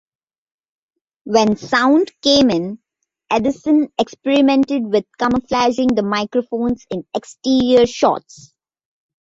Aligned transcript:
When 1.25 1.57
sound 1.57 2.11
came 2.23 2.49
in, 2.49 2.79
Edeson 3.29 3.93
experimented 3.99 4.87
with 4.91 5.05
camouflaging 5.19 5.89
the 5.89 6.01
microphones 6.01 6.83
in 6.89 7.05
exterior 7.15 7.85
shots. 7.85 8.51